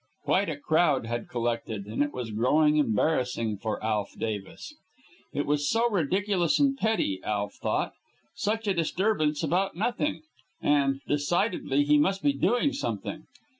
Quite 0.23 0.49
a 0.49 0.57
crowd 0.57 1.05
had 1.05 1.29
collected, 1.29 1.85
and 1.85 2.01
it 2.01 2.11
was 2.11 2.31
growing 2.31 2.77
embarrassing 2.77 3.57
for 3.57 3.83
Alf 3.83 4.15
Davis. 4.17 4.73
It 5.31 5.45
was 5.45 5.69
so 5.69 5.87
ridiculous 5.91 6.57
and 6.59 6.75
petty, 6.75 7.21
Alf 7.23 7.53
thought. 7.61 7.93
Such 8.33 8.67
a 8.67 8.73
disturbance 8.73 9.43
about 9.43 9.75
nothing! 9.75 10.23
And, 10.59 11.01
decidedly, 11.07 11.83
he 11.83 11.99
must 11.99 12.23
be 12.23 12.33
doing 12.33 12.73
something. 12.73 13.27